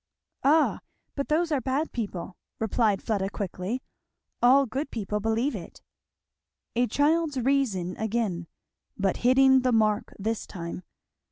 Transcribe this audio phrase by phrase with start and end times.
[0.43, 0.79] "Ah
[1.13, 3.83] but those are bad people," replied Fleda quickly;
[4.41, 5.83] "all good people believe it."
[6.75, 8.47] A child's reason again,
[8.97, 10.81] but hitting the mark this time.